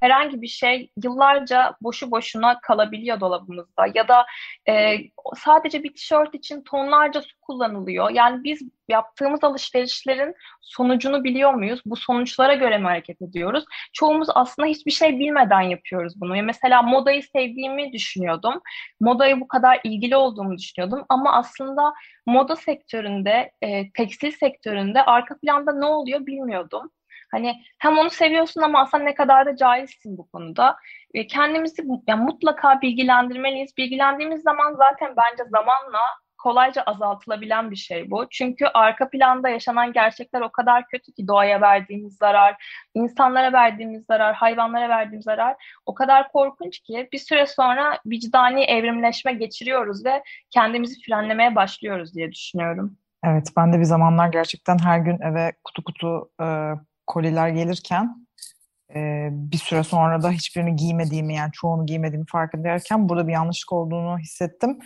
herhangi 0.00 0.42
bir 0.42 0.46
şey 0.46 0.90
yıllarca 1.04 1.76
boşu 1.82 2.10
boşuna 2.10 2.60
kalabiliyor 2.60 3.20
dolabımızda 3.20 3.86
ya 3.94 4.08
da 4.08 4.26
e, 4.68 4.96
sadece 5.36 5.82
bir 5.82 5.94
tişört 5.94 6.34
için 6.34 6.62
tonlarca 6.62 7.22
su 7.22 7.40
kullanılıyor. 7.40 8.10
Yani 8.10 8.44
biz 8.44 8.62
yaptığımız 8.88 9.44
alışverişlerin 9.44 10.34
sonucunu 10.60 11.24
biliyor 11.24 11.54
muyuz? 11.54 11.80
Bu 11.86 11.96
sonuçlara 11.96 12.54
göre 12.54 12.78
mi 12.78 12.84
hareket 12.84 13.22
ediyoruz? 13.22 13.64
Çoğumuz 13.92 14.28
aslında 14.34 14.68
hiçbir 14.68 14.90
şey 14.90 15.18
bilmeden 15.18 15.60
yapıyoruz 15.60 16.20
bunu. 16.20 16.42
Mesela 16.42 16.82
modayı 16.82 17.22
sevdiğimi 17.22 17.92
düşünüyordum. 17.92 18.60
Modaya 19.00 19.40
bu 19.40 19.48
kadar 19.48 19.80
ilgili 19.84 20.16
olduğumu 20.16 20.58
düşünüyordum 20.58 21.04
ama 21.08 21.32
aslında 21.32 21.92
moda 22.26 22.56
sektöründe, 22.56 23.52
e, 23.62 23.92
tekstil 23.92 24.30
sektöründe 24.30 25.02
arka 25.02 25.38
planda 25.38 25.72
ne 25.72 25.86
oluyor 25.86 26.26
bilmiyordum. 26.26 26.90
Hani 27.32 27.62
hem 27.78 27.98
onu 27.98 28.10
seviyorsun 28.10 28.62
ama 28.62 28.80
aslında 28.80 29.04
ne 29.04 29.14
kadar 29.14 29.46
da 29.46 29.56
cahilsin 29.56 30.18
bu 30.18 30.28
konuda. 30.30 30.76
E, 31.14 31.26
kendimizi 31.26 31.82
yani 32.06 32.24
mutlaka 32.24 32.80
bilgilendirmeliyiz. 32.82 33.76
Bilgilendiğimiz 33.76 34.42
zaman 34.42 34.74
zaten 34.74 35.14
bence 35.16 35.44
zamanla 35.50 36.00
kolayca 36.40 36.82
azaltılabilen 36.82 37.70
bir 37.70 37.76
şey 37.76 38.10
bu. 38.10 38.26
Çünkü 38.30 38.66
arka 38.66 39.10
planda 39.10 39.48
yaşanan 39.48 39.92
gerçekler 39.92 40.40
o 40.40 40.52
kadar 40.52 40.86
kötü 40.86 41.12
ki 41.12 41.28
doğaya 41.28 41.60
verdiğimiz 41.60 42.16
zarar, 42.16 42.64
insanlara 42.94 43.52
verdiğimiz 43.52 44.04
zarar, 44.06 44.34
hayvanlara 44.34 44.88
verdiğimiz 44.88 45.24
zarar 45.24 45.56
o 45.86 45.94
kadar 45.94 46.32
korkunç 46.32 46.80
ki 46.80 47.08
bir 47.12 47.18
süre 47.18 47.46
sonra 47.46 47.98
vicdani 48.06 48.64
evrimleşme 48.64 49.32
geçiriyoruz 49.32 50.04
ve 50.04 50.22
kendimizi 50.50 51.02
frenlemeye 51.06 51.54
başlıyoruz 51.54 52.14
diye 52.14 52.32
düşünüyorum. 52.32 52.96
Evet, 53.24 53.48
ben 53.56 53.72
de 53.72 53.78
bir 53.78 53.84
zamanlar 53.84 54.28
gerçekten 54.28 54.78
her 54.78 54.98
gün 54.98 55.18
eve 55.20 55.52
kutu 55.64 55.84
kutu 55.84 56.30
e, 56.42 56.46
koliler 57.10 57.48
gelirken 57.48 58.26
e, 58.94 59.28
bir 59.32 59.58
süre 59.58 59.82
sonra 59.82 60.22
da 60.22 60.30
hiçbirini 60.30 60.76
giymediğimi 60.76 61.34
yani 61.34 61.52
çoğunu 61.52 61.86
giymediğimi 61.86 62.26
fark 62.26 62.54
ederken 62.54 63.08
burada 63.08 63.28
bir 63.28 63.32
yanlışlık 63.32 63.72
olduğunu 63.72 64.18
hissettim. 64.18 64.78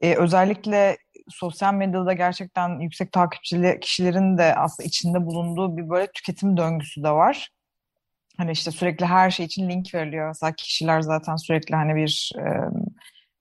E, 0.00 0.14
özellikle 0.14 0.96
sosyal 1.28 1.74
medyada 1.74 2.12
gerçekten 2.12 2.80
yüksek 2.80 3.12
takipçili 3.12 3.80
kişilerin 3.80 4.38
de 4.38 4.54
aslında 4.54 4.86
içinde 4.86 5.26
bulunduğu 5.26 5.76
bir 5.76 5.90
böyle 5.90 6.06
tüketim 6.14 6.56
döngüsü 6.56 7.02
de 7.02 7.10
var. 7.10 7.50
Hani 8.36 8.52
işte 8.52 8.70
sürekli 8.70 9.06
her 9.06 9.30
şey 9.30 9.46
için 9.46 9.68
link 9.68 9.94
veriliyor. 9.94 10.28
Mesela 10.28 10.52
kişiler 10.52 11.00
zaten 11.00 11.36
sürekli 11.36 11.74
hani 11.74 11.94
bir 11.96 12.32
e, 12.38 12.44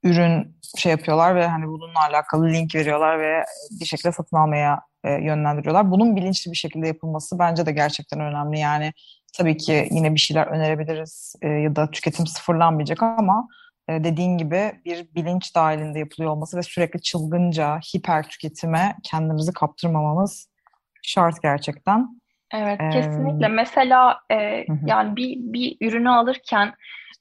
ürün 0.03 0.55
şey 0.77 0.91
yapıyorlar 0.91 1.35
ve 1.35 1.47
hani 1.47 1.67
bununla 1.67 1.99
alakalı 2.09 2.49
link 2.49 2.75
veriyorlar 2.75 3.19
ve 3.19 3.43
bir 3.79 3.85
şekilde 3.85 4.11
satın 4.11 4.37
almaya 4.37 4.81
e, 5.03 5.11
yönlendiriyorlar. 5.11 5.91
Bunun 5.91 6.15
bilinçli 6.15 6.51
bir 6.51 6.57
şekilde 6.57 6.87
yapılması 6.87 7.39
bence 7.39 7.65
de 7.65 7.71
gerçekten 7.71 8.19
önemli. 8.19 8.59
Yani 8.59 8.93
tabii 9.37 9.57
ki 9.57 9.87
yine 9.91 10.13
bir 10.13 10.19
şeyler 10.19 10.47
önerebiliriz 10.47 11.35
e, 11.41 11.47
ya 11.47 11.75
da 11.75 11.91
tüketim 11.91 12.27
sıfırlanmayacak 12.27 13.03
ama 13.03 13.47
e, 13.89 14.03
dediğin 14.03 14.37
gibi 14.37 14.71
bir 14.85 15.07
bilinç 15.15 15.55
dahilinde 15.55 15.99
yapılıyor 15.99 16.31
olması 16.31 16.57
ve 16.57 16.63
sürekli 16.63 17.01
çılgınca 17.01 17.79
hiper 17.79 18.29
tüketime 18.29 18.95
kendimizi 19.03 19.53
kaptırmamamız 19.53 20.47
şart 21.03 21.41
gerçekten. 21.41 22.22
Evet, 22.53 22.81
ee, 22.81 22.89
kesinlikle. 22.89 23.47
Mesela 23.47 24.19
e, 24.31 24.65
yani 24.85 25.15
bir 25.15 25.35
bir 25.37 25.77
ürünü 25.81 26.09
alırken 26.09 26.73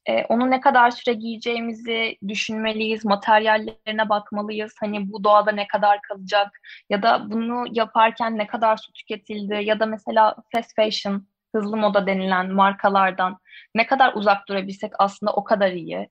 e, 0.06 0.24
onu 0.24 0.50
ne 0.50 0.60
kadar 0.60 0.90
süre 0.90 1.14
giyeceğimizi 1.14 2.18
düşünmeliyiz, 2.28 3.04
materyallerine 3.04 4.08
bakmalıyız. 4.08 4.74
Hani 4.80 5.12
bu 5.12 5.24
doğada 5.24 5.52
ne 5.52 5.66
kadar 5.66 6.00
kalacak 6.02 6.60
ya 6.90 7.02
da 7.02 7.30
bunu 7.30 7.64
yaparken 7.70 8.38
ne 8.38 8.46
kadar 8.46 8.76
su 8.76 8.92
tüketildi 8.92 9.60
ya 9.64 9.80
da 9.80 9.86
mesela 9.86 10.36
fast 10.52 10.76
fashion, 10.76 11.26
hızlı 11.54 11.76
moda 11.76 12.06
denilen 12.06 12.52
markalardan 12.52 13.38
ne 13.74 13.86
kadar 13.86 14.14
uzak 14.14 14.48
durabilsek 14.48 14.92
aslında 14.98 15.32
o 15.32 15.44
kadar 15.44 15.72
iyi. 15.72 16.08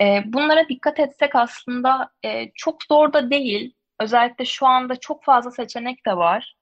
E, 0.00 0.22
bunlara 0.26 0.68
dikkat 0.68 1.00
etsek 1.00 1.36
aslında 1.36 2.10
e, 2.24 2.50
çok 2.54 2.82
zor 2.82 3.12
da 3.12 3.30
değil. 3.30 3.74
Özellikle 4.00 4.44
şu 4.44 4.66
anda 4.66 4.96
çok 4.96 5.24
fazla 5.24 5.50
seçenek 5.50 6.06
de 6.06 6.16
var. 6.16 6.54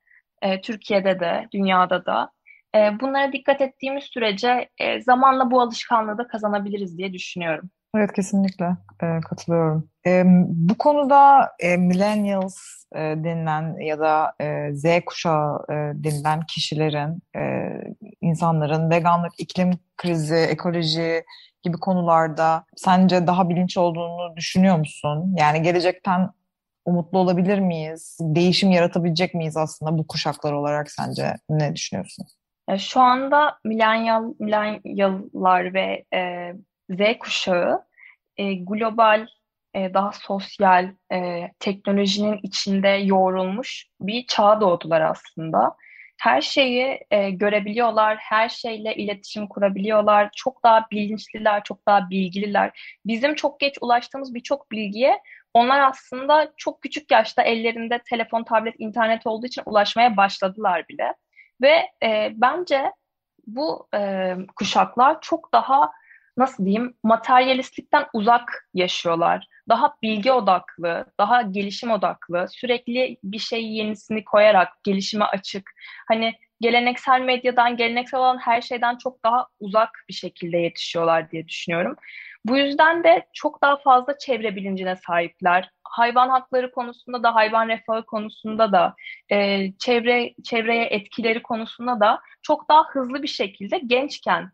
E, 0.42 0.60
Türkiye'de 0.60 1.20
de, 1.20 1.48
dünyada 1.52 2.06
da. 2.06 2.30
E, 2.76 3.00
bunlara 3.00 3.32
dikkat 3.32 3.60
ettiğimiz 3.60 4.04
sürece 4.04 4.68
e, 4.78 5.00
zamanla 5.00 5.50
bu 5.50 5.60
alışkanlığı 5.60 6.18
da 6.18 6.28
kazanabiliriz 6.28 6.98
diye 6.98 7.12
düşünüyorum. 7.12 7.70
Evet 7.96 8.12
kesinlikle 8.12 8.76
e, 9.02 9.20
katılıyorum. 9.20 9.88
E, 10.06 10.22
bu 10.48 10.78
konuda 10.78 11.50
e, 11.60 11.76
millennials 11.76 12.56
e, 12.94 12.98
denilen 12.98 13.76
ya 13.80 13.98
da 13.98 14.32
e, 14.40 14.74
Z 14.74 14.84
kuşağı 15.06 15.64
e, 15.70 15.74
denilen 15.74 16.40
kişilerin, 16.46 17.22
e, 17.36 17.70
insanların 18.20 18.90
veganlık, 18.90 19.32
iklim 19.38 19.70
krizi, 19.96 20.34
ekoloji 20.34 21.24
gibi 21.62 21.76
konularda 21.76 22.64
sence 22.76 23.26
daha 23.26 23.48
bilinç 23.48 23.76
olduğunu 23.76 24.36
düşünüyor 24.36 24.78
musun? 24.78 25.34
Yani 25.38 25.62
gelecekten 25.62 26.30
umutlu 26.84 27.18
olabilir 27.18 27.58
miyiz? 27.58 28.18
Değişim 28.20 28.70
yaratabilecek 28.70 29.34
miyiz 29.34 29.56
aslında 29.56 29.98
bu 29.98 30.06
kuşaklar 30.06 30.52
olarak 30.52 30.90
sence? 30.90 31.34
Ne 31.48 31.76
düşünüyorsun? 31.76 32.26
Şu 32.78 33.00
anda 33.00 33.58
milenyal, 33.64 34.34
milenyallar 34.38 35.74
ve 35.74 36.04
e, 36.14 36.52
Z 36.90 37.18
kuşağı 37.18 37.84
e, 38.36 38.54
global, 38.54 39.26
e, 39.74 39.94
daha 39.94 40.12
sosyal, 40.12 40.90
e, 41.12 41.50
teknolojinin 41.58 42.40
içinde 42.42 42.88
yoğrulmuş 42.88 43.86
bir 44.00 44.26
çağa 44.26 44.60
doğdular 44.60 45.00
aslında 45.00 45.76
her 46.20 46.40
şeyi 46.40 47.00
e, 47.10 47.30
görebiliyorlar, 47.30 48.16
her 48.16 48.48
şeyle 48.48 48.94
iletişim 48.94 49.48
kurabiliyorlar, 49.48 50.30
çok 50.36 50.64
daha 50.64 50.86
bilinçliler, 50.90 51.64
çok 51.64 51.86
daha 51.88 52.10
bilgililer. 52.10 52.96
Bizim 53.06 53.34
çok 53.34 53.60
geç 53.60 53.74
ulaştığımız 53.80 54.34
birçok 54.34 54.70
bilgiye 54.72 55.18
onlar 55.54 55.80
aslında 55.80 56.52
çok 56.56 56.82
küçük 56.82 57.10
yaşta 57.10 57.42
ellerinde 57.42 57.98
telefon, 57.98 58.44
tablet, 58.44 58.74
internet 58.78 59.26
olduğu 59.26 59.46
için 59.46 59.62
ulaşmaya 59.66 60.16
başladılar 60.16 60.88
bile. 60.88 61.14
Ve 61.62 61.90
e, 62.02 62.32
bence 62.34 62.92
bu 63.46 63.88
e, 63.94 64.34
kuşaklar 64.56 65.20
çok 65.20 65.54
daha 65.54 65.92
nasıl 66.36 66.64
diyeyim 66.64 66.94
materyalistlikten 67.02 68.06
uzak 68.12 68.68
yaşıyorlar. 68.74 69.46
Daha 69.68 69.94
bilgi 70.02 70.32
odaklı, 70.32 71.06
daha 71.18 71.42
gelişim 71.42 71.90
odaklı, 71.90 72.46
sürekli 72.50 73.16
bir 73.24 73.38
şey 73.38 73.72
yenisini 73.72 74.24
koyarak 74.24 74.84
gelişime 74.84 75.24
açık. 75.24 75.70
Hani 76.08 76.34
geleneksel 76.60 77.20
medyadan, 77.20 77.76
geleneksel 77.76 78.20
olan 78.20 78.38
her 78.38 78.60
şeyden 78.60 78.96
çok 78.96 79.24
daha 79.24 79.46
uzak 79.60 79.90
bir 80.08 80.14
şekilde 80.14 80.58
yetişiyorlar 80.58 81.30
diye 81.30 81.48
düşünüyorum. 81.48 81.96
Bu 82.44 82.56
yüzden 82.56 83.04
de 83.04 83.26
çok 83.32 83.62
daha 83.62 83.76
fazla 83.76 84.18
çevre 84.18 84.56
bilincine 84.56 84.96
sahipler. 84.96 85.70
Hayvan 85.84 86.28
hakları 86.28 86.72
konusunda 86.72 87.22
da, 87.22 87.34
hayvan 87.34 87.68
refahı 87.68 88.06
konusunda 88.06 88.72
da, 88.72 88.94
e, 89.32 89.68
çevre 89.78 90.34
çevreye 90.44 90.84
etkileri 90.84 91.42
konusunda 91.42 92.00
da 92.00 92.20
çok 92.42 92.68
daha 92.68 92.84
hızlı 92.88 93.22
bir 93.22 93.28
şekilde 93.28 93.78
gençken 93.78 94.50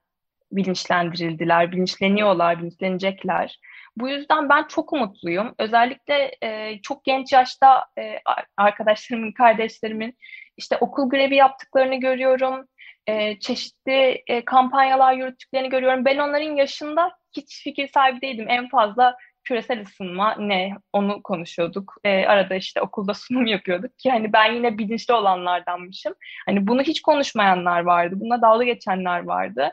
bilinçlendirildiler, 0.53 1.73
bilinçleniyorlar, 1.73 2.59
bilinçlenecekler. 2.59 3.59
Bu 3.97 4.09
yüzden 4.09 4.49
ben 4.49 4.65
çok 4.69 4.93
umutluyum. 4.93 5.55
Özellikle 5.59 6.37
e, 6.43 6.81
çok 6.83 7.05
genç 7.05 7.33
yaşta 7.33 7.87
e, 7.99 8.19
arkadaşlarımın, 8.57 9.33
kardeşlerimin 9.33 10.17
işte 10.57 10.77
okul 10.81 11.11
grevi 11.11 11.37
yaptıklarını 11.37 12.01
görüyorum. 12.01 12.67
E, 13.09 13.39
çeşitli 13.41 14.23
e, 14.27 14.45
kampanyalar 14.45 15.13
yürüttüklerini 15.15 15.69
görüyorum. 15.69 16.05
Ben 16.05 16.19
onların 16.19 16.57
yaşında 16.57 17.13
hiç 17.37 17.63
fikir 17.63 17.89
sahibi 17.89 18.21
değildim. 18.21 18.47
En 18.49 18.69
fazla 18.69 19.17
küresel 19.45 19.83
ısınma 19.83 20.35
ne 20.39 20.73
onu 20.93 21.23
konuşuyorduk. 21.23 21.95
E, 22.05 22.27
arada 22.27 22.55
işte 22.55 22.81
okulda 22.83 23.15
sunum 23.15 23.47
yapıyorduk 23.47 23.99
ki 23.99 24.11
hani 24.11 24.33
ben 24.33 24.53
yine 24.53 24.79
bilinçli 24.79 25.15
olanlardanmışım. 25.15 26.15
Hani 26.47 26.67
bunu 26.67 26.83
hiç 26.83 27.03
konuşmayanlar 27.03 27.81
vardı. 27.81 28.15
Buna 28.19 28.43
dalga 28.43 28.65
geçenler 28.65 29.25
vardı. 29.25 29.73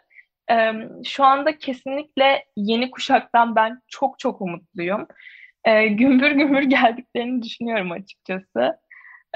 E, 0.52 0.72
şu 1.06 1.24
anda 1.24 1.58
kesinlikle 1.58 2.46
yeni 2.58 2.92
kuşaktan 2.92 3.56
ben 3.56 3.82
çok 3.88 4.20
çok 4.20 4.42
umutluyum. 4.42 5.08
E, 5.66 5.88
gümbür 5.88 6.32
gümbür 6.32 6.64
geldiklerini 6.70 7.42
düşünüyorum 7.44 7.92
açıkçası. 7.92 8.78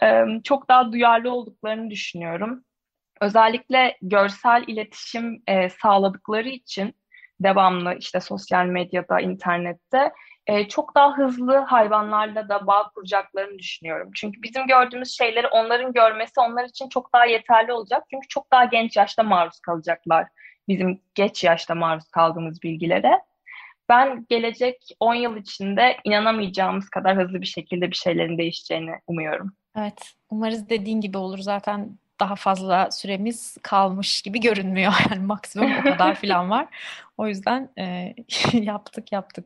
E, 0.03 0.25
çok 0.43 0.69
daha 0.69 0.91
duyarlı 0.91 1.31
olduklarını 1.31 1.89
düşünüyorum. 1.89 2.63
Özellikle 3.21 3.97
görsel 4.01 4.63
iletişim 4.67 5.43
e, 5.47 5.69
sağladıkları 5.69 6.49
için 6.49 6.95
devamlı 7.39 7.95
işte 7.99 8.19
sosyal 8.19 8.65
medyada, 8.65 9.19
internette 9.19 10.11
e, 10.47 10.67
çok 10.67 10.95
daha 10.95 11.17
hızlı 11.17 11.57
hayvanlarla 11.57 12.49
da 12.49 12.67
bağ 12.67 12.89
kuracaklarını 12.95 13.59
düşünüyorum. 13.59 14.11
Çünkü 14.15 14.43
bizim 14.43 14.67
gördüğümüz 14.67 15.17
şeyleri 15.17 15.47
onların 15.47 15.93
görmesi 15.93 16.39
onlar 16.39 16.65
için 16.65 16.89
çok 16.89 17.13
daha 17.13 17.25
yeterli 17.25 17.73
olacak. 17.73 18.03
Çünkü 18.11 18.27
çok 18.27 18.51
daha 18.51 18.65
genç 18.65 18.97
yaşta 18.97 19.23
maruz 19.23 19.59
kalacaklar 19.59 20.27
bizim 20.67 21.01
geç 21.15 21.43
yaşta 21.43 21.75
maruz 21.75 22.09
kaldığımız 22.09 22.63
bilgilere. 22.63 23.21
Ben 23.89 24.25
gelecek 24.29 24.95
10 24.99 25.13
yıl 25.13 25.37
içinde 25.37 25.97
inanamayacağımız 26.03 26.89
kadar 26.89 27.17
hızlı 27.17 27.41
bir 27.41 27.45
şekilde 27.45 27.91
bir 27.91 27.95
şeylerin 27.95 28.37
değişeceğini 28.37 28.91
umuyorum. 29.07 29.53
Evet, 29.77 30.13
umarız 30.29 30.69
dediğin 30.69 31.01
gibi 31.01 31.17
olur. 31.17 31.37
Zaten 31.37 31.97
daha 32.19 32.35
fazla 32.35 32.91
süremiz 32.91 33.57
kalmış 33.63 34.21
gibi 34.21 34.39
görünmüyor. 34.39 34.93
Yani 35.09 35.25
maksimum 35.25 35.71
o 35.79 35.83
kadar 35.83 36.15
falan 36.15 36.49
var. 36.49 36.67
O 37.17 37.27
yüzden 37.27 37.69
e, 37.77 38.15
yaptık 38.53 39.11
yaptık. 39.11 39.45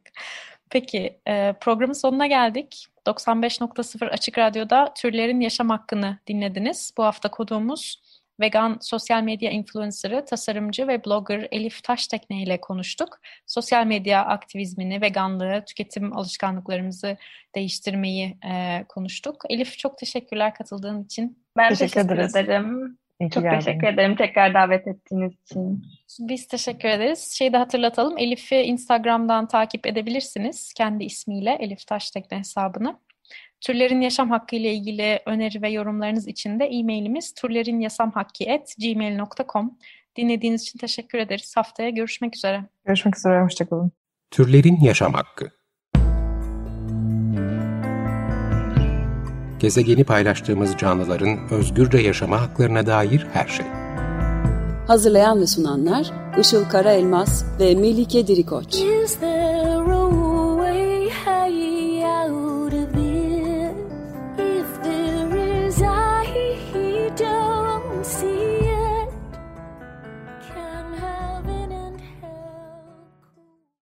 Peki 0.70 1.20
e, 1.27 1.53
programın 1.62 1.94
sonuna 1.94 2.27
geldik. 2.27 2.88
95.0 3.08 4.10
Açık 4.10 4.38
Radyo'da 4.38 4.94
Türlerin 4.98 5.39
Yaşam 5.39 5.70
Hakkını 5.70 6.18
dinlediniz. 6.27 6.94
Bu 6.98 7.03
hafta 7.03 7.32
konuğumuz 7.32 8.01
vegan 8.40 8.78
sosyal 8.82 9.24
medya 9.24 9.52
influencer'ı, 9.52 10.25
tasarımcı 10.25 10.88
ve 10.88 11.06
blogger 11.06 11.48
Elif 11.52 11.84
Taştekne 11.84 12.44
ile 12.44 12.62
konuştuk. 12.62 13.20
Sosyal 13.46 13.86
medya 13.86 14.25
aktivizmini, 14.25 15.02
veganlığı, 15.02 15.63
tüketim 15.68 16.18
alışkanlıklarımızı 16.18 17.18
değiştirmeyi 17.56 18.38
e, 18.52 18.84
konuştuk. 18.90 19.44
Elif 19.50 19.78
çok 19.78 19.98
teşekkürler 19.98 20.54
katıldığın 20.54 21.04
için. 21.04 21.44
Ben 21.58 21.70
teşekkür, 21.70 21.94
teşekkür 21.94 22.18
ederim. 22.18 22.98
Çok 23.34 23.44
geldin. 23.44 23.60
teşekkür 23.60 23.88
ederim 23.88 24.16
tekrar 24.16 24.54
davet 24.54 24.88
ettiğiniz 24.88 25.34
için. 25.46 25.84
Biz 26.20 26.48
teşekkür 26.48 26.90
ederiz. 26.90 27.32
Şeyi 27.38 27.54
de 27.54 27.58
hatırlatalım. 27.58 28.18
Elif'i 28.18 28.56
Instagram'dan 28.56 29.48
takip 29.48 29.88
edebilirsiniz. 29.88 30.74
Kendi 30.74 31.04
ismiyle 31.04 31.58
Elif 31.60 31.88
Taştekne 31.88 32.40
hesabını. 32.40 33.00
Türlerin 33.63 34.01
yaşam 34.01 34.29
hakkı 34.29 34.55
ile 34.55 34.74
ilgili 34.74 35.20
öneri 35.25 35.62
ve 35.62 35.70
yorumlarınız 35.70 36.27
için 36.27 36.60
de 36.60 36.65
e-mailimiz 36.65 37.34
turlerinyasamhakki.gmail.com 37.34 39.77
Dinlediğiniz 40.17 40.62
için 40.62 40.80
teşekkür 40.80 41.17
ederiz. 41.17 41.58
Haftaya 41.58 41.89
görüşmek 41.89 42.36
üzere. 42.36 42.63
Görüşmek 42.86 43.17
üzere, 43.17 43.43
hoşçakalın. 43.43 43.91
Türlerin 44.32 44.80
Yaşam 44.82 45.13
Hakkı 45.13 45.49
Gezegeni 49.60 50.04
paylaştığımız 50.04 50.78
canlıların 50.78 51.39
özgürce 51.52 51.97
yaşama 51.97 52.41
haklarına 52.41 52.86
dair 52.86 53.28
her 53.34 53.47
şey. 53.47 53.65
Hazırlayan 54.88 55.41
ve 55.41 55.47
sunanlar 55.47 56.12
Işıl 56.39 56.69
Karaelmaz 56.69 57.45
ve 57.60 57.76
Melike 57.76 58.28
Dirikoç. 58.28 58.76
Is 58.76 59.19
there 59.19 59.72